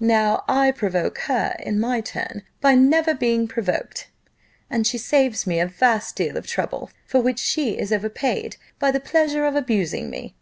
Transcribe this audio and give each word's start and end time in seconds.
Now 0.00 0.44
I 0.48 0.70
provoke 0.70 1.18
her 1.28 1.54
in 1.58 1.78
my 1.78 2.00
turn, 2.00 2.40
by 2.62 2.74
never 2.74 3.12
being 3.12 3.46
provoked, 3.46 4.08
and 4.70 4.86
she 4.86 4.96
saves 4.96 5.46
me 5.46 5.60
a 5.60 5.66
vast 5.66 6.16
deal 6.16 6.38
of 6.38 6.46
trouble, 6.46 6.90
for 7.06 7.20
which 7.20 7.38
she 7.38 7.76
is 7.78 7.92
overpaid 7.92 8.56
by 8.78 8.90
the 8.90 8.98
pleasure 8.98 9.44
of 9.44 9.56
abusing 9.56 10.08
me. 10.08 10.36